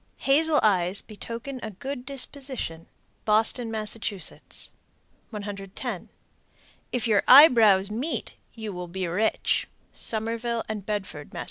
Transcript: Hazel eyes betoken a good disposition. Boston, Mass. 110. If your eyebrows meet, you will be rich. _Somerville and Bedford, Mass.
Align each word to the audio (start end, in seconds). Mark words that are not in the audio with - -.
Hazel 0.17 0.59
eyes 0.63 0.99
betoken 1.03 1.59
a 1.61 1.69
good 1.69 2.07
disposition. 2.07 2.87
Boston, 3.23 3.69
Mass. 3.69 3.93
110. 3.95 6.09
If 6.91 7.05
your 7.07 7.21
eyebrows 7.27 7.91
meet, 7.91 8.33
you 8.55 8.73
will 8.73 8.87
be 8.87 9.05
rich. 9.05 9.67
_Somerville 9.93 10.63
and 10.67 10.83
Bedford, 10.87 11.33
Mass. 11.35 11.39